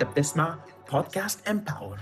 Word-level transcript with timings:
انت 0.00 0.10
بتسمع 0.10 0.58
podcast 0.92 1.48
Empower 1.48 1.98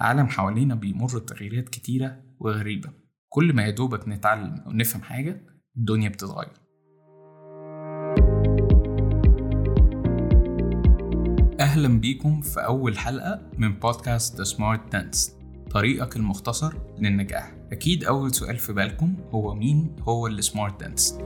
عالم 0.00 0.26
حوالينا 0.26 0.74
بيمر 0.74 1.18
بتغييرات 1.18 1.68
كتيرة 1.68 2.22
وغريبة. 2.40 2.92
كل 3.28 3.52
ما 3.52 3.66
يدوبك 3.66 4.08
نتعلم 4.08 4.60
أو 4.66 4.72
نفهم 4.72 5.02
حاجة 5.02 5.40
الدنيا 5.76 6.08
بتتغير. 6.08 6.52
أهلا 11.60 12.00
بيكم 12.00 12.40
في 12.40 12.60
أول 12.64 12.98
حلقة 12.98 13.50
من 13.58 13.72
podcast 13.72 14.42
The 14.42 14.56
Smart 14.56 14.94
Dentist 14.94 15.32
طريقك 15.70 16.16
المختصر 16.16 16.74
للنجاح. 16.98 17.54
أكيد 17.72 18.04
أول 18.04 18.34
سؤال 18.34 18.56
في 18.56 18.72
بالكم 18.72 19.16
هو 19.30 19.54
مين 19.54 19.96
هو 20.00 20.26
ال 20.26 20.36
smart 20.36 20.84
dentist 20.84 21.20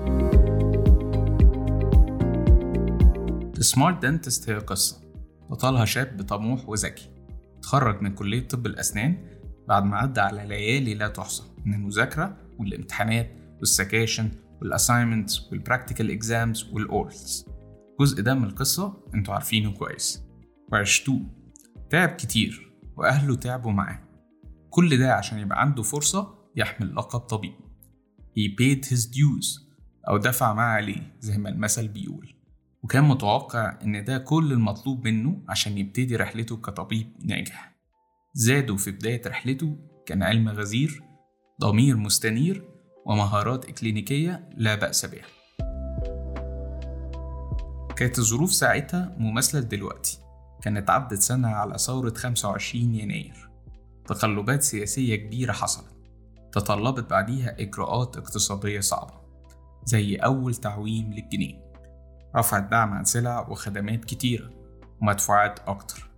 ال 3.62 3.69
smart 3.69 4.02
dentist 4.02 4.50
هي 4.50 4.58
قصة. 4.58 5.02
بطلها 5.50 5.84
شاب 5.84 6.22
طموح 6.22 6.68
وذكي. 6.68 7.10
اتخرج 7.58 8.02
من 8.02 8.14
كلية 8.14 8.48
طب 8.48 8.66
الأسنان 8.66 9.38
بعد 9.68 9.84
ما 9.84 9.96
عدى 9.96 10.20
على 10.20 10.46
ليالي 10.46 10.94
لا 10.94 11.08
تحصى. 11.08 11.42
من 11.64 11.74
المذاكرة 11.74 12.36
والامتحانات 12.58 13.30
وال 13.58 13.73
sections 13.73 14.30
وال 14.60 14.75
assignments 14.75 15.52
وال 15.52 15.63
practical 15.63 16.10
exams 16.10 16.64
وال 16.72 16.93
orals 16.93 17.46
الجزء 17.90 18.22
ده 18.22 18.34
من 18.34 18.44
القصة 18.44 18.96
أنتوا 19.14 19.34
عارفينه 19.34 19.72
كويس. 19.72 20.22
وعشتوه. 20.72 21.20
تعب 21.90 22.08
كتير 22.08 22.72
وأهله 22.96 23.34
تعبوا 23.36 23.72
معاه. 23.72 24.00
كل 24.70 24.98
ده 24.98 25.14
عشان 25.14 25.38
يبقى 25.38 25.60
عنده 25.60 25.82
فرصة 25.82 26.34
يحمل 26.56 26.94
لقب 26.94 27.20
طبيب. 27.20 27.54
He 28.38 28.56
paid 28.60 28.88
his 28.88 29.02
dues 29.02 29.62
أو 30.08 30.16
دفع 30.16 30.54
ما 30.54 30.62
عليه 30.62 31.16
زي 31.20 31.38
ما 31.38 31.48
المثل 31.48 31.88
بيقول. 31.88 32.41
وكان 32.82 33.04
متوقع 33.04 33.78
إن 33.84 34.04
ده 34.04 34.18
كل 34.18 34.52
المطلوب 34.52 35.08
منه 35.08 35.42
عشان 35.48 35.78
يبتدي 35.78 36.16
رحلته 36.16 36.56
كطبيب 36.56 37.12
ناجح. 37.24 37.72
زاده 38.34 38.76
في 38.76 38.90
بداية 38.90 39.22
رحلته 39.26 39.76
كان 40.06 40.22
علم 40.22 40.48
غزير 40.48 41.02
ضمير 41.60 41.96
مستنير 41.96 42.68
ومهارات 43.06 43.68
إكلينيكية 43.68 44.48
لا 44.56 44.74
بأس 44.74 45.06
بها. 45.06 45.26
كانت 47.96 48.18
الظروف 48.18 48.52
ساعتها 48.52 49.16
مماثلة 49.18 49.60
دلوقتي 49.60 50.18
كانت 50.62 50.90
عدت 50.90 51.18
سنة 51.18 51.48
على 51.48 51.78
ثورة 51.78 52.14
25 52.14 52.94
يناير. 52.94 53.50
تقلبات 54.06 54.62
سياسية 54.62 55.16
كبيرة 55.16 55.52
حصلت. 55.52 55.92
تطلبت 56.52 57.10
بعديها 57.10 57.60
إجراءات 57.60 58.16
اقتصادية 58.16 58.80
صعبة 58.80 59.14
زي 59.84 60.16
أول 60.16 60.54
تعويم 60.54 61.12
للجنيه. 61.12 61.71
رفع 62.36 62.58
الدعم 62.58 62.92
عن 62.92 63.04
سلع 63.04 63.48
وخدمات 63.48 64.04
كتيرة 64.04 64.50
ومدفوعات 65.02 65.58
أكتر. 65.58 66.10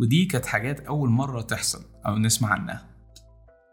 ودي 0.00 0.24
كانت 0.24 0.46
حاجات 0.46 0.80
أول 0.80 1.08
مرة 1.08 1.40
تحصل 1.40 1.84
أو 2.06 2.18
نسمع 2.18 2.48
عنها. 2.48 2.88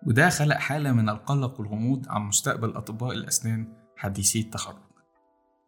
وده 0.07 0.29
خلق 0.29 0.55
حالة 0.55 0.91
من 0.91 1.09
القلق 1.09 1.59
والغموض 1.59 2.09
عن 2.09 2.21
مستقبل 2.21 2.69
أطباء 2.69 3.11
الأسنان 3.11 3.73
حديثي 3.95 4.39
التخرج. 4.39 4.85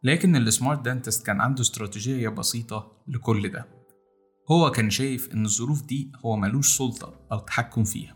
لكن 0.03 0.35
السمارت 0.35 0.81
دانتست 0.81 1.25
كان 1.25 1.41
عنده 1.41 1.61
استراتيجية 1.61 2.29
بسيطة 2.29 2.91
لكل 3.07 3.49
ده. 3.49 3.65
هو 4.51 4.71
كان 4.71 4.89
شايف 4.89 5.33
إن 5.33 5.45
الظروف 5.45 5.85
دي 5.85 6.11
هو 6.25 6.35
ملوش 6.35 6.77
سلطة 6.77 7.13
أو 7.31 7.39
تحكم 7.39 7.83
فيها. 7.83 8.15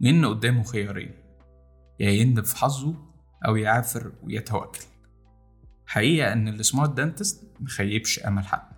وإن 0.00 0.24
قدامه 0.24 0.62
خيارين 0.62 1.14
يا 2.00 2.10
يندب 2.10 2.44
في 2.44 2.56
حظه 2.56 2.94
أو 3.46 3.56
يعافر 3.56 4.12
ويتوكل. 4.22 4.80
حقيقة 5.86 6.32
إن 6.32 6.48
ال 6.48 6.55
smart 6.55 6.90
dentist 6.96 7.52
مخيبش 7.60 8.18
أمل 8.18 8.46
حد. 8.46 8.76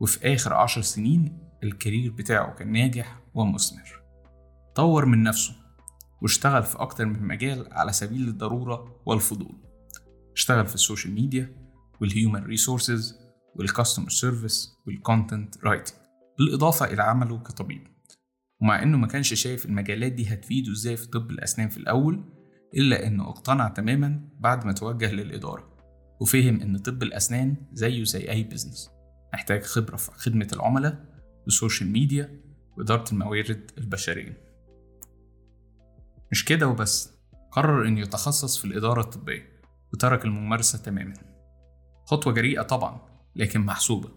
وفي 0.00 0.34
آخر 0.34 0.54
عشر 0.54 0.80
سنين 0.80 1.38
ال 1.62 1.69
career 1.69 2.12
بتاعه 2.12 2.54
كان 2.54 2.72
ناجح 2.72 3.20
ومثمر. 3.34 4.02
طور 4.74 5.06
من 5.06 5.22
نفسه 5.22 5.54
واشتغل 6.22 6.62
في 6.62 6.78
أكتر 6.78 7.04
من 7.06 7.22
مجال 7.22 7.68
على 7.72 7.92
سبيل 7.92 8.28
الضرورة 8.28 9.02
والفضول. 9.06 9.56
اشتغل 10.36 10.66
في 10.66 10.74
ال 10.74 10.80
social 10.80 11.14
media 11.14 11.56
وال 12.00 12.13
human 12.13 12.44
resources 12.44 13.18
وال 13.56 13.66
customer 13.66 14.08
service 14.08 14.72
وال 14.86 15.03
content 15.03 15.64
writing 15.64 15.96
بالإضافة 16.38 16.86
إلى 16.86 17.02
عمله 17.02 17.38
كطبيب. 17.38 17.86
ومع 18.62 18.82
إنه 18.82 18.98
ما 18.98 19.06
كانش 19.06 19.34
شايف 19.34 19.66
المجالات 19.66 20.12
دي 20.12 20.26
هتفيده 20.34 20.72
إزاي 20.72 20.96
في 20.96 21.06
طب 21.06 21.30
الأسنان 21.30 21.68
في 21.68 21.76
الأول 21.76 22.24
إلا 22.74 23.06
إنه 23.06 23.28
اقتنع 23.28 23.68
تماما 23.68 24.28
بعد 24.38 24.66
ما 24.66 24.72
توجه 24.72 25.12
للإدارة. 25.12 25.79
وفهم 26.20 26.60
إن 26.60 26.78
طب 26.78 27.02
الأسنان 27.02 27.56
زيه 27.72 28.04
زي 28.04 28.30
أي 28.30 28.42
business 28.42 28.90
محتاج 29.34 29.62
خبرة 29.62 29.96
في 29.96 30.10
خدمة 30.10 30.48
العملاء 30.52 31.04
وال 31.44 31.55
social 31.55 31.90
media 31.90 32.40
وإدارة 32.76 33.04
الموارد 33.12 33.70
البشرية. 33.78 34.44
مش 36.32 36.44
كده 36.44 36.68
وبس. 36.68 37.20
قرر 37.52 37.88
إنه 37.88 38.00
يتخصص 38.00 38.58
في 38.58 38.64
الإدارة 38.64 39.00
الطبية 39.00 39.60
وترك 39.92 40.24
الممارسة 40.24 40.78
تماما. 40.78 41.14
خطوة 42.04 42.32
جريئة 42.32 42.62
طبعا 42.62 43.00
لكن 43.36 43.60
محسوبة 43.60 44.10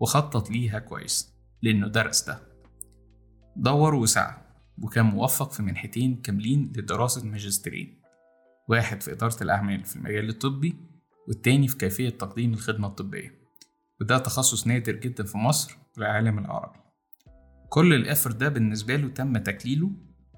وخطط 0.00 0.50
ليها 0.50 0.78
كويس 0.78 1.34
لأنه 1.62 1.88
درس 1.88 2.24
ده. 2.26 2.38
دور 3.56 3.94
وسعى 3.94 4.36
وكان 4.78 5.06
موفق 5.06 5.52
في 5.52 5.62
منحتين 5.62 6.16
كاملين 6.22 6.72
لدراسة 6.76 7.24
ماجستيرين. 7.26 8.02
واحد 8.68 9.02
في 9.02 9.12
إدارة 9.12 9.42
الأعمال 9.42 9.84
في 9.84 9.96
المجال 9.96 10.28
الطبي 10.28 10.91
والتاني 11.28 11.68
في 11.68 11.78
كيفية 11.78 12.08
تقديم 12.10 12.52
الخدمة 12.52 12.88
الطبية. 12.88 13.42
وده 14.00 14.18
تخصص 14.18 14.66
نادر 14.66 14.92
جدا 14.92 15.24
في 15.24 15.38
مصر 15.38 15.78
والعالم 15.96 16.38
العربي. 16.38 16.78
كل 17.68 17.94
الإفر 17.94 18.32
ده 18.32 18.48
بالنسبة 18.48 18.96
له 18.96 19.08
تم 19.08 19.38
تكليله 19.38 19.90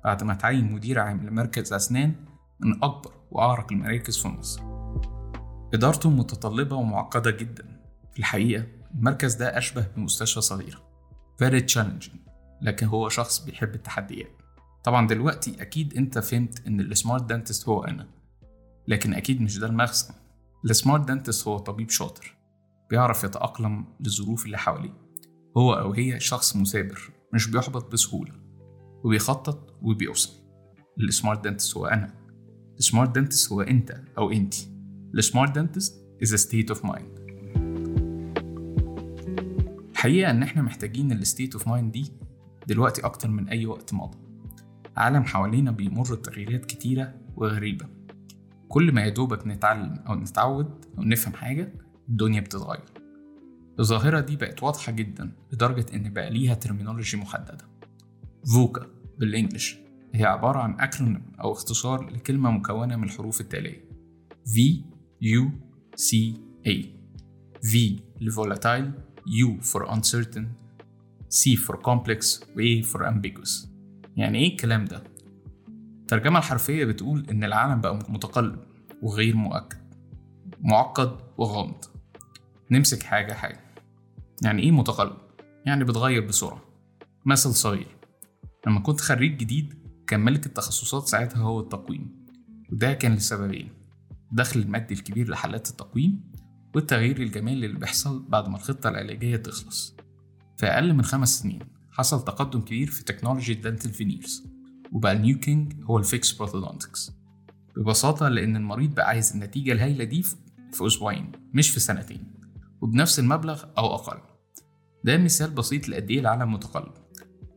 بعد 0.05 0.25
ما 0.25 0.35
تعين 0.35 0.73
مدير 0.73 0.99
عام 0.99 1.27
لمركز 1.27 1.73
أسنان 1.73 2.15
من 2.61 2.85
أكبر 2.85 3.13
وأعرق 3.31 3.73
المراكز 3.73 4.19
في 4.19 4.29
مصر. 4.29 4.63
إدارته 5.75 6.11
متطلبة 6.11 6.77
ومعقدة 6.77 7.31
جدا. 7.31 7.81
في 8.13 8.19
الحقيقة 8.19 8.67
المركز 8.95 9.35
ده 9.35 9.59
أشبه 9.59 9.87
بمستشفى 9.97 10.41
صغيرة. 10.41 10.83
Very 11.45 11.63
challenging. 11.75 12.17
لكن 12.63 12.87
هو 12.87 13.09
شخص 13.09 13.45
بيحب 13.45 13.75
التحديات. 13.75 14.31
طبعا 14.85 15.07
دلوقتي 15.07 15.63
أكيد 15.63 15.97
أنت 15.97 16.19
فهمت 16.19 16.67
إن 16.67 16.81
ال 16.81 16.88
smart 16.88 17.23
dentist 17.23 17.69
هو 17.69 17.85
أنا. 17.85 18.09
لكن 18.89 19.15
أكيد 19.15 19.41
مش 19.41 19.59
ده 19.59 19.67
المغزى 19.67 20.15
ال 20.65 20.72
smart 20.72 21.09
dentist 21.09 21.49
هو 21.49 21.59
طبيب 21.59 21.91
شاطر 21.91 22.37
بيعرف 22.91 23.25
يتأقلم 23.25 23.85
للظروف 24.01 24.47
اللي 24.47 24.59
حواليه. 24.59 24.95
هو 25.57 25.73
أو 25.73 25.93
هي 25.93 26.21
شخص 26.21 26.57
مثابر 26.57 27.11
مش 27.33 27.51
بيحبط 27.51 27.93
بسهولة 27.93 28.33
وبيخطط 29.05 29.79
وبيوصل. 29.83 30.33
ال 31.01 31.08
smart 31.08 31.45
dentist 31.45 31.77
هو 31.77 31.87
أنا. 31.87 32.15
ال 32.79 32.85
smart 32.85 33.15
dentist 33.15 33.53
هو 33.53 33.61
أنت 33.61 34.01
أو 34.19 34.31
أنتي. 34.31 34.69
ال 35.15 35.22
smart 35.22 35.55
dentist 35.55 36.07
is 36.25 36.29
a 36.29 36.39
state 36.39 36.77
of 36.77 36.81
mind. 36.81 37.21
الحقيقة 39.91 40.31
إن 40.31 40.43
إحنا 40.43 40.63
محتاجين 40.63 41.13
ال 41.13 41.20
state 41.20 41.55
of 41.55 41.69
mind 41.69 41.93
دي 41.93 42.13
دلوقتي 42.67 43.03
أكتر 43.03 43.29
من 43.29 43.49
أي 43.49 43.67
وقت 43.67 43.95
مضى. 43.95 44.19
عالم 44.97 45.25
حوالينا 45.25 45.71
بيمر 45.71 46.15
بتغييرات 46.15 46.65
كتيرة 46.65 47.15
وغريبة. 47.37 48.04
كل 48.75 48.93
ما 48.93 49.05
يدوبك 49.05 49.47
نتعلم 49.47 49.95
أو 50.09 50.15
نتعود 50.15 50.85
أو 50.99 51.03
نفهم 51.03 51.35
حاجة 51.35 51.73
الدنيا 52.09 52.41
بتتغير. 52.41 52.85
الظاهرة 53.81 54.21
دي 54.21 54.37
بقت 54.37 54.63
واضحة 54.63 54.93
جدا 54.93 55.33
لدرجة 55.53 55.87
إن 55.95 56.13
بقى 56.13 56.31
ليها 56.31 56.55
terminology 56.55 57.17
محددة. 57.17 57.65
فوكا 58.55 58.87
بالإنجلش 59.19 59.79
هي 60.15 60.25
عبارة 60.25 60.59
عن 60.59 60.81
أكرونيم 60.81 61.23
أو 61.41 61.53
اختصار 61.53 62.11
لكلمة 62.11 62.51
مكونة 62.51 62.97
من 62.97 63.05
الحروف 63.05 63.41
التالية. 63.41 63.85
V 64.47 64.59
U 65.23 65.49
C 65.97 66.15
A. 66.69 66.85
V 67.73 67.79
لفولاتايل 68.21 68.93
U 69.27 69.65
for 69.65 69.87
uncertain 69.89 70.45
C 71.31 71.57
for 71.67 71.75
complex 71.75 72.43
و 72.57 72.61
A 72.61 72.85
for 72.93 73.01
ambiguous. 73.01 73.69
يعني 74.17 74.39
إيه 74.39 74.53
الكلام 74.53 74.85
ده؟ 74.85 75.03
الترجمة 76.01 76.39
الحرفية 76.39 76.85
بتقول 76.85 77.27
إن 77.31 77.45
العالم 77.45 77.81
بقى 77.81 77.99
متقلب. 78.09 78.74
وغير 79.05 79.37
مؤكد. 79.37 79.79
معقد 80.61 81.17
وغامض. 81.39 81.85
نمسك 82.71 83.03
حاجة 83.03 83.33
حاجة. 83.33 83.61
يعني 84.43 84.63
إيه 84.63 84.71
متقلب؟ 84.71 85.17
يعني 85.67 85.85
بتغير 85.85 86.27
بسرعة. 86.27 86.63
مثال 87.27 87.55
صغير. 87.55 87.97
لما 88.67 88.81
كنت 88.81 89.01
خريج 89.01 89.37
جديد 89.37 89.75
كان 90.07 90.21
ملك 90.21 90.47
التخصصات 90.47 91.09
ساعتها 91.09 91.43
هو 91.43 91.61
التقويم. 91.61 92.27
وده 92.73 92.93
كان 92.93 93.15
لسببين 93.15 93.69
الدخل 94.31 94.61
المادي 94.61 94.95
الكبير 94.95 95.29
لحالات 95.29 95.71
التقويم 95.71 96.33
والتغيير 96.75 97.23
الجمالي 97.23 97.67
اللي 97.67 97.79
بيحصل 97.79 98.29
بعد 98.29 98.49
ما 98.49 98.57
الخطة 98.57 98.89
العلاجية 98.89 99.37
تخلص. 99.37 99.97
في 100.57 100.67
أقل 100.67 100.93
من 100.93 101.03
خمس 101.03 101.41
سنين 101.41 101.59
حصل 101.91 102.25
تقدم 102.25 102.61
كبير 102.61 102.91
في 102.91 103.05
technology 103.05 103.53
ال 103.53 103.58
dental 103.58 103.91
veneers 103.91 104.45
وبقى 104.93 105.13
ال 105.13 105.19
new 105.19 105.39
king 105.39 105.85
هو 105.85 105.99
ال 105.99 106.04
fixed 106.04 106.33
prosthodontics. 106.33 107.24
ببساطة 107.77 108.29
لأن 108.29 108.57
المريض 108.57 108.95
بقى 108.95 109.09
عايز 109.09 109.33
النتيجة 109.33 109.73
الهايلة 109.73 110.05
دي 110.05 110.23
في 110.73 110.87
أسبوعين 110.87 111.33
مش 111.53 111.71
في 111.71 111.81
سنتين 111.81 112.35
وبنفس 112.81 113.19
المبلغ 113.19 113.65
أو 113.79 113.95
أقل. 113.95 114.19
ده 115.05 115.17
مثال 115.17 115.51
بسيط 115.51 115.89
لقد 115.89 116.11
إيه 116.11 116.21
العالم 116.21 116.53
متقلب. 116.53 116.93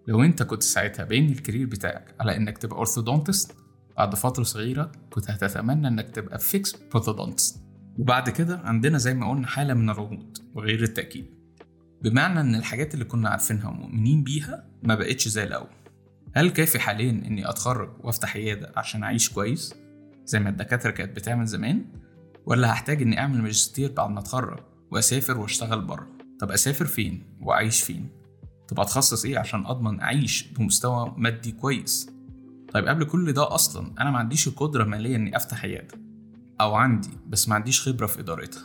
لو 0.07 0.23
أنت 0.23 0.43
كنت 0.43 0.63
ساعتها 0.63 1.05
باني 1.05 1.29
ال 1.31 1.37
career 1.37 1.67
بتاعك 1.67 2.15
على 2.19 2.37
إنك 2.37 2.57
تبقى 2.57 2.77
orthodontist 2.77 3.55
بعد 3.97 4.15
فترة 4.15 4.43
صغيرة 4.43 4.91
كنت 5.09 5.31
هتتمنى 5.31 5.87
إنك 5.87 6.09
تبقى 6.09 6.39
fixed 6.39 6.75
prosthodontist 6.91 7.63
وبعد 7.97 8.29
كده 8.29 8.57
عندنا 8.63 8.97
زي 8.97 9.13
ما 9.13 9.29
قلنا 9.29 9.47
حالة 9.47 9.73
من 9.73 9.89
الركود 9.89 10.37
وغير 10.55 10.83
التأكيد. 10.83 11.25
بمعنى 12.01 12.39
إن 12.41 12.55
الحاجات 12.55 12.93
اللي 12.93 13.05
كنا 13.05 13.29
عارفينها 13.29 13.69
ومؤمنين 13.69 14.23
بيها 14.23 14.69
ما 14.83 14.95
بقتش 14.95 15.27
زي 15.27 15.43
الأول. 15.43 15.69
هل 16.35 16.49
كافي 16.49 16.79
حاليا 16.79 17.09
إني 17.11 17.49
أتخرج 17.49 17.89
وأفتح 17.99 18.35
عيادة 18.35 18.71
عشان 18.75 19.03
أعيش 19.03 19.29
كويس؟ 19.29 19.73
زي 20.27 20.39
ما 20.39 20.49
الدكاترة 20.49 20.91
كانت 20.91 21.15
بتعمل 21.15 21.45
زمان 21.45 21.85
ولا 22.45 22.71
هحتاج 22.71 23.01
إني 23.01 23.19
أعمل 23.19 23.41
ماجستير 23.41 23.91
بعد 23.91 24.09
ما 24.09 24.19
أتخرج 24.19 24.59
وأسافر 24.91 25.37
وأشتغل 25.37 25.81
بره؟ 25.81 26.07
طب 26.39 26.51
أسافر 26.51 26.85
فين 26.85 27.23
وأعيش 27.41 27.81
فين؟ 27.83 28.09
طب 28.67 28.79
أتخصص 28.79 29.25
إيه 29.25 29.37
عشان 29.39 29.65
أضمن 29.65 29.99
أعيش 30.01 30.43
بمستوى 30.47 31.13
مادي 31.17 31.51
كويس؟ 31.51 32.09
طيب 32.73 32.87
قبل 32.87 33.03
كل 33.03 33.33
ده 33.33 33.55
أصلا 33.55 33.93
أنا 34.01 34.11
ما 34.11 34.17
عنديش 34.19 34.47
القدرة 34.47 34.83
مالية 34.83 35.15
إني 35.15 35.35
أفتح 35.37 35.63
عيادة 35.63 35.95
أو 36.61 36.75
عندي 36.75 37.09
بس 37.27 37.49
ما 37.49 37.55
عنديش 37.55 37.87
خبرة 37.89 38.05
في 38.07 38.19
إدارتها. 38.19 38.63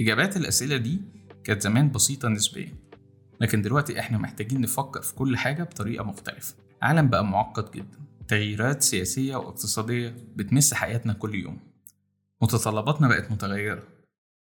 إجابات 0.00 0.36
الأسئلة 0.36 0.76
دي 0.76 1.00
كانت 1.44 1.62
زمان 1.62 1.90
بسيطة 1.90 2.28
نسبيا 2.28 2.74
لكن 3.40 3.62
دلوقتي 3.62 4.00
إحنا 4.00 4.18
محتاجين 4.18 4.60
نفكر 4.60 5.02
في 5.02 5.14
كل 5.14 5.36
حاجة 5.36 5.62
بطريقة 5.62 6.04
مختلفة. 6.04 6.54
عالم 6.82 7.08
بقى 7.08 7.24
معقد 7.24 7.70
جدا. 7.70 7.98
تغييرات 8.28 8.82
سياسية 8.82 9.36
واقتصادية 9.36 10.16
بتمس 10.36 10.74
حياتنا 10.74 11.12
كل 11.12 11.34
يوم. 11.34 11.58
متطلباتنا 12.42 13.08
بقت 13.08 13.30
متغيرة. 13.32 13.82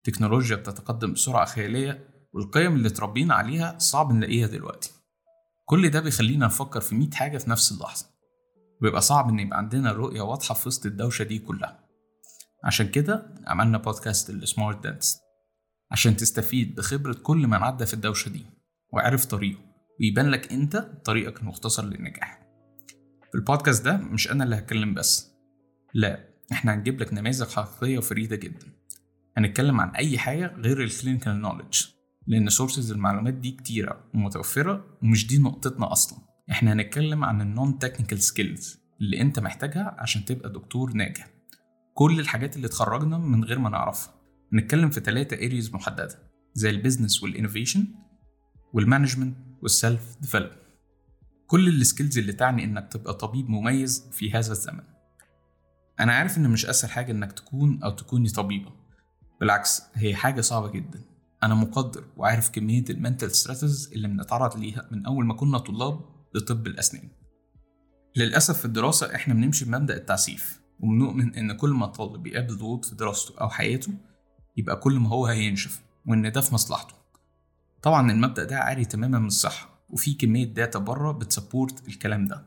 تكنولوجيا 0.03 0.55
بتتقدم 0.55 1.13
بسرعة 1.13 1.45
خيالية 1.45 2.09
والقيم 2.33 2.75
اللي 2.75 2.87
اتربينا 2.87 3.33
عليها 3.33 3.77
صعب 3.77 4.13
نلاقيها 4.13 4.47
دلوقتي. 4.47 4.91
كل 5.65 5.89
ده 5.89 5.99
بيخلينا 5.99 6.45
نفكر 6.45 6.81
في 6.81 6.95
100 6.95 7.11
حاجة 7.11 7.37
في 7.37 7.49
نفس 7.49 7.71
اللحظة. 7.71 8.05
ويبقى 8.81 9.01
صعب 9.01 9.29
إن 9.29 9.39
يبقى 9.39 9.57
عندنا 9.57 9.91
رؤية 9.91 10.21
واضحة 10.21 10.53
في 10.55 10.67
وسط 10.67 10.85
الدوشة 10.85 11.23
دي 11.23 11.39
كلها. 11.39 11.79
عشان 12.63 12.87
كده 12.87 13.35
عملنا 13.47 13.77
بودكاست 13.77 14.29
السمارت 14.29 14.83
دانس 14.83 15.19
عشان 15.91 16.15
تستفيد 16.15 16.75
بخبرة 16.75 17.13
كل 17.13 17.37
من 17.37 17.53
عدى 17.53 17.85
في 17.85 17.93
الدوشة 17.93 18.29
دي 18.29 18.45
وعرف 18.93 19.25
طريقه 19.25 19.59
ويبان 20.01 20.29
لك 20.29 20.53
أنت 20.53 20.77
طريقك 21.05 21.41
المختصر 21.41 21.85
للنجاح. 21.85 22.48
في 23.31 23.35
البودكاست 23.35 23.85
ده 23.85 23.97
مش 23.97 24.31
أنا 24.31 24.43
اللي 24.43 24.55
هتكلم 24.55 24.93
بس 24.93 25.31
لا 25.93 26.29
إحنا 26.51 26.73
هنجيب 26.73 27.01
لك 27.01 27.13
نماذج 27.13 27.47
حقيقية 27.47 27.97
وفريدة 27.97 28.35
جدا. 28.35 28.67
هنتكلم 29.37 29.81
عن 29.81 29.89
أي 29.89 30.17
حاجة 30.17 30.55
غير 30.55 30.83
ال 30.83 30.90
clinical 30.90 31.41
knowledge 31.41 31.81
لأن 32.27 32.49
sources 32.49 32.91
المعلومات 32.91 33.33
دي 33.33 33.51
كتيرة 33.51 34.03
ومتوفرة 34.13 34.97
ومش 35.03 35.27
دي 35.27 35.37
نقطتنا 35.37 35.91
أصلا. 35.91 36.19
إحنا 36.51 36.73
هنتكلم 36.73 37.23
عن 37.23 37.41
ال 37.41 37.79
non-technical 37.79 38.21
skills 38.21 38.79
اللي 39.01 39.21
أنت 39.21 39.39
محتاجها 39.39 39.95
عشان 39.99 40.25
تبقى 40.25 40.49
دكتور 40.53 40.93
ناجح. 40.93 41.29
كل 41.93 42.19
الحاجات 42.19 42.55
اللي 42.55 42.67
اتخرجنا 42.67 43.17
من 43.17 43.43
غير 43.43 43.59
ما 43.59 43.69
نعرفها. 43.69 44.13
نتكلم 44.53 44.89
في 44.89 44.99
ثلاثة 44.99 45.35
areas 45.37 45.73
محددة 45.73 46.19
زي 46.53 46.69
البيزنس 46.69 47.23
والانوفيشن 47.23 47.87
والمانجمنت 48.73 49.37
والسيلف 49.61 50.15
ديفلوبمنت 50.21 50.59
كل 51.49 51.67
ال 51.67 51.75
skills 51.75 52.17
اللي 52.17 52.33
تعني 52.33 52.63
إنك 52.63 52.91
تبقى 52.91 53.13
طبيب 53.13 53.49
مميز 53.49 54.09
في 54.11 54.31
هذا 54.31 54.51
الزمن. 54.51 54.83
أنا 55.99 56.13
عارف 56.13 56.37
ان 56.37 56.49
مش 56.49 56.65
أسهل 56.65 56.91
حاجة 56.91 57.11
إنك 57.11 57.31
تكون 57.31 57.83
أو 57.83 57.91
تكوني 57.91 58.29
طبيبة. 58.29 58.71
بالعكس 59.39 59.81
هي 59.93 60.15
حاجة 60.15 60.41
صعبة 60.41 60.71
جدا. 60.71 61.01
أنا 61.43 61.55
مقدر 61.55 62.03
وعارف 62.17 62.49
كمية 62.49 62.83
ال 62.89 62.95
mental 62.95 63.31
stresses 63.31 63.91
اللي 63.93 64.07
بنتعرض 64.07 64.57
ليها 64.57 64.87
من 64.91 65.05
أول 65.05 65.25
ما 65.25 65.33
كنا 65.33 65.57
طلاب 65.57 66.01
لطب 66.35 66.67
الأسنان. 66.67 67.09
للأسف 68.15 68.57
في 68.59 68.65
الدراسة 68.65 69.15
إحنا 69.15 69.33
بنمشي 69.33 69.65
بمبدأ 69.65 69.97
التعسيف 69.97 70.59
وبنؤمن 70.79 71.35
إن 71.35 71.51
كل 71.57 71.69
ما 71.69 71.85
الطالب 71.85 72.23
بيقابل 72.23 72.57
ضغوط 72.57 72.85
في 72.85 72.95
دراسته 72.95 73.41
أو 73.41 73.49
حياته 73.49 73.93
يبقى 74.57 74.75
كل 74.75 74.99
ما 74.99 75.09
هو 75.09 75.25
هينشف 75.25 75.81
وإن 76.07 76.31
ده 76.31 76.41
في 76.41 76.53
مصلحته. 76.53 76.93
طبعا 77.81 78.11
المبدأ 78.11 78.43
ده 78.43 78.59
عاري 78.59 78.85
تماما 78.85 79.19
من 79.19 79.27
الصحة. 79.27 79.68
وفي 79.89 80.13
كمية 80.13 80.45
data 80.45 80.79
بره 80.79 81.11
بت 81.11 81.28
support 81.28 81.87
الكلام 81.87 82.25
ده. 82.25 82.45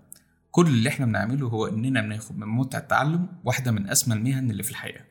كل 0.51 0.67
اللي 0.67 0.89
إحنا 0.89 1.07
بنعمله 1.07 1.49
هو 1.49 1.67
إننا 1.67 2.01
بناخد 2.01 2.39
من 2.39 2.47
متع 2.49 2.79
التعلم 2.79 3.29
واحدة 3.45 3.71
من 3.71 3.91
أسمى 3.91 4.15
المهن 4.15 4.51
اللي 4.51 4.63
في 4.63 4.71
الحياة. 4.71 5.05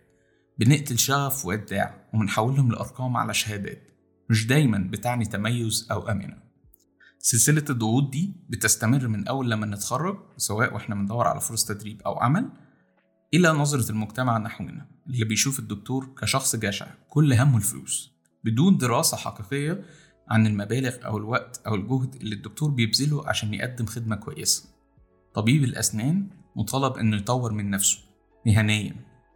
بنقتل 0.59 0.99
شغف 0.99 1.45
وإبداع 1.45 2.09
وبنحولهم 2.13 2.71
لأرقام 2.71 3.17
على 3.17 3.33
شهادات. 3.33 3.87
مش 4.29 4.47
دايما 4.47 4.77
بتعني 4.91 5.25
تميز 5.25 5.87
أو 5.91 6.09
أمنة. 6.09 6.37
سلسلة 7.19 7.65
الضغوط 7.69 8.11
دي 8.11 8.35
بتستمر 8.49 9.07
من 9.07 9.27
أول 9.27 9.51
لما 9.51 9.65
نتخرج 9.65 10.17
سواء 10.37 10.73
وإحنا 10.73 10.95
بندور 10.95 11.27
على 11.27 11.39
فرص 11.39 11.65
تدريب 11.65 12.01
أو 12.01 12.19
عمل 12.19 12.49
إلى 13.33 13.49
نظرة 13.49 13.91
المجتمع 13.91 14.37
نحونا 14.37 14.87
اللي 15.07 15.25
بيشوف 15.25 15.59
الدكتور 15.59 16.15
كشخص 16.21 16.55
جشع 16.55 16.87
كل 17.09 17.33
همه 17.33 17.57
الفلوس. 17.57 18.11
بدون 18.43 18.77
دراسة 18.77 19.17
حقيقية 19.17 19.83
عن 20.31 20.47
المبالغ 20.47 21.05
أو 21.05 21.17
الوقت 21.17 21.61
أو 21.67 21.75
الجهد 21.75 22.15
اللي 22.15 22.35
الدكتور 22.35 22.69
بيبذله 22.71 23.29
عشان 23.29 23.53
يقدم 23.53 23.85
خدمة 23.85 24.15
كويسة. 24.15 24.69
طبيب 25.33 25.63
الأسنان 25.63 26.27
مطالب 26.55 26.97
إنه 26.97 27.17
يطور 27.17 27.51
من 27.53 27.69
نفسه 27.69 27.99
مهنيا 28.45 28.95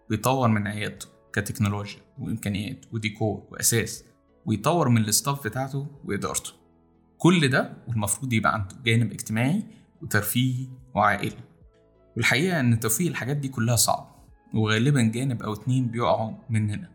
ويطور 0.10 0.48
من 0.48 0.68
عيادته 0.68 1.08
كتكنولوجيا 1.34 2.00
وإمكانيات 2.20 2.86
وديكور 2.92 3.48
وأساس 3.52 4.04
ويطور 4.46 4.90
من 4.90 4.98
الاستاف 5.02 5.48
بتاعته 5.48 5.88
وإدارته. 6.06 6.52
كل 7.18 7.48
ده 7.48 7.74
والمفروض 7.88 8.34
يبقى 8.34 8.54
عنده 8.54 8.76
جانب 8.86 9.12
اجتماعي 9.12 9.64
وترفيهي 10.02 10.68
وعائلي. 10.96 11.44
والحقيقة 12.16 12.60
إن 12.60 12.80
توفيق 12.80 13.08
الحاجات 13.08 13.38
دي 13.38 13.48
كلها 13.48 13.76
صعب 13.76 14.16
وغالبا 14.54 15.02
جانب 15.02 15.44
أو 15.44 15.54
اتنين 15.54 15.88
بيقعوا 15.88 16.32
مننا 16.50 16.95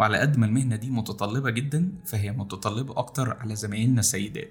وعلى 0.00 0.18
قد 0.18 0.36
ما 0.38 0.46
المهنة 0.46 0.76
دي 0.76 0.90
متطلبة 0.90 1.50
جدا 1.50 1.92
فهي 2.04 2.32
متطلبة 2.32 2.98
أكتر 2.98 3.36
على 3.36 3.56
زمايلنا 3.56 4.00
السيدات. 4.00 4.50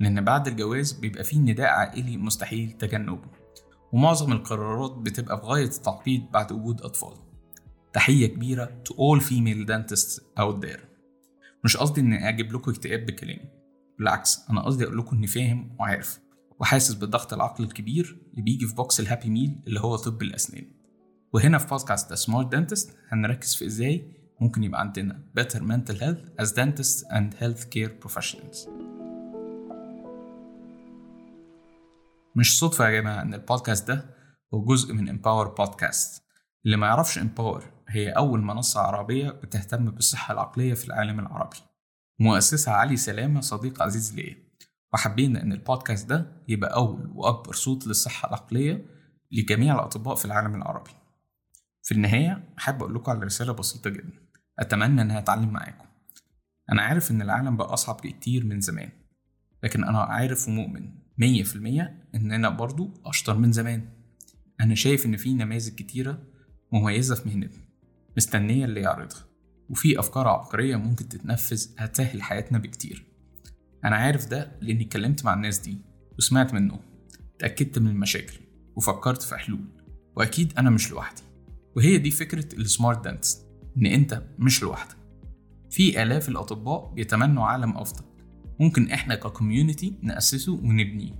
لأن 0.00 0.24
بعد 0.24 0.48
الجواز 0.48 0.92
بيبقى 0.92 1.24
فيه 1.24 1.38
نداء 1.38 1.68
عائلي 1.68 2.16
مستحيل 2.16 2.72
تجنبه. 2.72 3.28
ومعظم 3.92 4.32
القرارات 4.32 4.92
بتبقى 4.92 5.40
في 5.40 5.46
غاية 5.46 5.64
التعقيد 5.64 6.30
بعد 6.30 6.52
وجود 6.52 6.80
أطفال. 6.82 7.14
تحية 7.92 8.26
كبيرة 8.26 8.82
to 8.88 8.92
all 8.92 9.20
female 9.24 9.66
dentists 9.68 10.20
out 10.40 10.64
there. 10.66 10.80
مش 11.64 11.76
قصدي 11.76 12.00
إني 12.00 12.28
أجيب 12.28 12.52
لكم 12.52 12.70
اكتئاب 12.70 13.06
بكلامي. 13.06 13.50
بالعكس 13.98 14.38
أنا 14.50 14.62
قصدي 14.62 14.84
أقول 14.84 14.98
لكم 14.98 15.16
إني 15.16 15.26
فاهم 15.26 15.76
وعارف. 15.80 16.20
وحاسس 16.60 16.94
بالضغط 16.94 17.32
العقلي 17.32 17.66
الكبير 17.66 18.22
اللي 18.30 18.42
بيجي 18.42 18.66
في 18.66 18.74
box 18.74 19.00
ال 19.00 19.05
Happy 19.05 19.30
Meal 19.30 19.62
اللي 19.66 19.80
هو 19.80 19.96
طب 19.96 20.22
الأسنان. 20.22 20.64
وهنا 21.32 21.58
في 21.58 21.66
بودكاست 21.66 22.14
Smart 22.14 22.52
Dentist 22.52 22.96
هنركز 23.08 23.54
في 23.54 23.66
إزاي 23.66 24.19
ممكن 24.40 24.64
يبقى 24.64 24.80
عندنا 24.80 25.22
better 25.40 25.58
mental 25.58 25.94
health 26.00 26.42
as 26.44 26.48
dentists 26.52 27.04
and 27.10 27.34
healthcare 27.42 27.90
professionals. 28.06 28.68
مش 32.36 32.58
صدفة 32.58 32.88
يا 32.88 33.00
جماعة 33.00 33.22
إن 33.22 33.34
البودكاست 33.34 33.88
ده 33.88 34.04
هو 34.54 34.64
جزء 34.64 34.94
من 34.94 35.08
Empower 35.18 35.48
بودكاست 35.56 36.22
اللي 36.66 36.76
ما 36.76 36.86
يعرفش 36.86 37.18
Empower 37.18 37.62
هي 37.88 38.10
أول 38.10 38.40
منصة 38.40 38.80
عربية 38.80 39.30
بتهتم 39.30 39.90
بالصحة 39.90 40.32
العقلية 40.34 40.74
في 40.74 40.84
العالم 40.86 41.20
العربي. 41.20 41.56
مؤسسها 42.18 42.74
علي 42.74 42.96
سلامة 42.96 43.40
صديق 43.40 43.82
عزيز 43.82 44.14
ليا. 44.14 44.36
وحبينا 44.92 45.42
إن 45.42 45.52
البودكاست 45.52 46.08
ده 46.08 46.42
يبقى 46.48 46.74
أول 46.74 47.10
وأكبر 47.14 47.52
صوت 47.52 47.86
للصحة 47.86 48.28
العقلية 48.28 48.86
لجميع 49.32 49.74
الأطباء 49.74 50.14
في 50.14 50.24
العالم 50.24 50.54
العربي. 50.54 50.90
في 51.82 51.92
النهاية 51.92 52.54
أحب 52.58 52.82
أقول 52.82 52.94
لكم 52.94 53.10
على 53.12 53.20
رسالة 53.24 53.52
بسيطة 53.52 53.90
جدا. 53.90 54.29
أتمنى 54.60 55.02
إنها 55.02 55.18
أتعلم 55.18 55.48
معاكم. 55.48 55.84
أنا 56.72 56.82
عارف 56.82 57.10
إن 57.10 57.22
العالم 57.22 57.56
بقى 57.56 57.72
أصعب 57.72 58.00
كتير 58.00 58.44
من 58.44 58.60
زمان 58.60 58.90
لكن 59.62 59.84
أنا 59.84 59.98
عارف 59.98 60.48
ومؤمن 60.48 60.92
مية 61.18 61.42
في 61.42 61.56
المية 61.56 62.08
إننا 62.14 62.48
برضو 62.48 62.94
أشطر 63.04 63.38
من 63.38 63.52
زمان. 63.52 63.88
أنا 64.60 64.74
شايف 64.74 65.06
إن 65.06 65.16
في 65.16 65.34
نماذج 65.34 65.74
كتيرة 65.74 66.22
مميزة 66.72 67.14
في 67.14 67.28
مهنتنا 67.28 67.62
مستنية 68.16 68.64
اللي 68.64 68.80
يعرضها 68.80 69.24
وفي 69.68 69.98
أفكار 70.00 70.28
عبقرية 70.28 70.76
ممكن 70.76 71.08
تتنفذ 71.08 71.66
هتسهل 71.78 72.22
حياتنا 72.22 72.58
بكتير. 72.58 73.06
أنا 73.84 73.96
عارف 73.96 74.26
ده 74.28 74.58
لأني 74.60 74.84
اتكلمت 74.84 75.24
مع 75.24 75.34
الناس 75.34 75.58
دي 75.58 75.78
وسمعت 76.18 76.54
منهم 76.54 76.80
اتأكدت 77.36 77.78
من 77.78 77.86
المشاكل 77.86 78.40
وفكرت 78.76 79.22
في 79.22 79.36
حلول 79.36 79.64
وأكيد 80.16 80.52
أنا 80.58 80.70
مش 80.70 80.90
لوحدي. 80.90 81.22
وهي 81.76 81.98
دي 81.98 82.10
فكرة 82.10 82.54
ال 82.54 82.62
Smart 82.62 83.04
Dentist 83.04 83.49
إن 83.76 83.86
أنت 83.86 84.22
مش 84.38 84.62
لوحدك. 84.62 84.96
في 85.70 86.02
آلاف 86.02 86.28
الأطباء 86.28 86.92
بيتمنوا 86.94 87.44
عالم 87.46 87.78
أفضل 87.78 88.04
ممكن 88.60 88.90
إحنا 88.90 89.14
ك 89.14 89.22
community 89.22 89.94
نأسسه 90.02 90.52
ونبنيه 90.52 91.12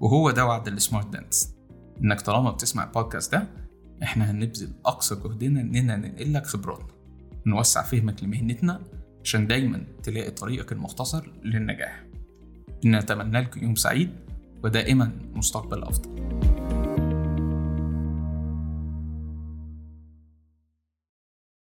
وهو 0.00 0.30
ده 0.30 0.46
وعد 0.46 0.68
ال 0.68 0.74
Smart 0.74 1.06
Dentist 1.12 1.54
إنك 2.04 2.20
طالما 2.20 2.50
بتسمع 2.50 2.84
البودكاست 2.84 3.32
ده 3.32 3.48
إحنا 4.02 4.30
هنبذل 4.30 4.72
أقصى 4.86 5.14
جهدنا 5.14 5.60
إننا 5.60 5.96
ننقل 5.96 6.34
لك 6.34 6.46
خبراتنا. 6.46 6.88
نوسع 7.46 7.82
فهمك 7.82 8.24
لمهنتنا 8.24 8.80
عشان 9.24 9.46
دايما 9.46 9.84
تلاقي 10.02 10.30
طريقك 10.30 10.72
المختصر 10.72 11.30
للنجاح. 11.44 12.04
نتمنى 12.84 13.40
لكم 13.40 13.62
يوم 13.64 13.74
سعيد 13.74 14.10
ودائما 14.64 15.12
مستقبل 15.34 15.82
أفضل. 15.82 16.10